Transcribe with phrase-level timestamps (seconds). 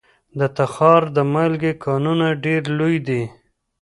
[0.39, 3.21] د تخار د مالګې کانونه ډیر لوی دي